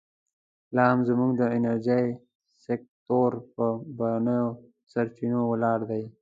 [0.75, 2.05] لا هم زموږ د انرژۍ
[2.65, 4.47] سکتور پر بهرنیو
[4.91, 6.03] سرچینو ولاړ دی.